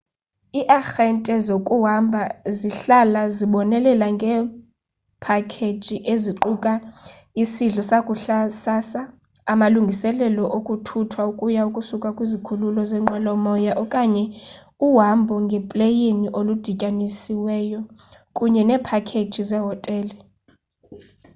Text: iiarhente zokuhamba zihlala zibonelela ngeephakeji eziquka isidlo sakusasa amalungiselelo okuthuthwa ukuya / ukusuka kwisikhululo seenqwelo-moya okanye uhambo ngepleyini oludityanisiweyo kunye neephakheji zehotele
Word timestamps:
iiarhente 0.59 1.33
zokuhamba 1.47 2.21
zihlala 2.59 3.21
zibonelela 3.37 4.07
ngeephakeji 4.15 5.97
eziquka 6.13 6.73
isidlo 7.41 7.81
sakusasa 7.89 9.01
amalungiselelo 9.51 10.43
okuthuthwa 10.57 11.23
ukuya 11.31 11.61
/ 11.65 11.67
ukusuka 11.69 12.09
kwisikhululo 12.17 12.81
seenqwelo-moya 12.89 13.73
okanye 13.83 14.23
uhambo 14.87 15.35
ngepleyini 15.45 16.27
oludityanisiweyo 16.39 17.79
kunye 18.35 18.61
neephakheji 18.67 19.41
zehotele 19.49 20.15